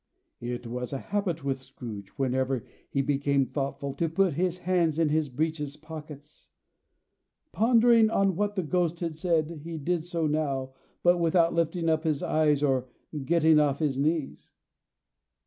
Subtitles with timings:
[0.39, 5.09] It was a habit with Scrooge, whenever he became thoughtful, to put his hands in
[5.09, 6.47] his breeches' pockets.
[7.51, 12.03] Pondering on what the Ghost had said, he did so now, but without lifting up
[12.03, 12.87] his eyes, or
[13.25, 14.49] getting off his knees.